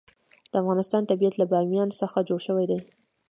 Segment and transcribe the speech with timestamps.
[0.51, 2.79] د افغانستان طبیعت له بامیان څخه جوړ شوی دی.